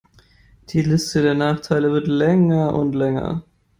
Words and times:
Die 0.71 0.81
Liste 0.81 1.21
der 1.21 1.35
Nachteile 1.35 1.91
wird 1.91 2.07
länger 2.07 2.73
und 2.73 2.93
länger. 2.93 3.43